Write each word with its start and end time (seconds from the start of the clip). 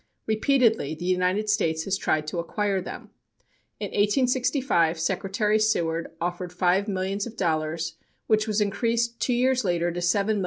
Repeatedly 0.25 0.95
the 0.95 1.05
United 1.05 1.47
States 1.47 1.83
has 1.83 1.95
tried 1.95 2.25
to 2.25 2.39
acquire 2.39 2.81
them. 2.81 3.11
In 3.79 3.89
1865 3.89 4.99
Secretary 4.99 5.59
Seward 5.59 6.09
offered 6.19 6.51
five 6.51 6.87
millions 6.87 7.27
of 7.27 7.37
dollars, 7.37 7.97
which 8.25 8.47
was 8.47 8.61
increased 8.61 9.19
two 9.19 9.33
years 9.33 9.63
later 9.63 9.91
to 9.91 9.99
$7,500,000. 9.99 10.39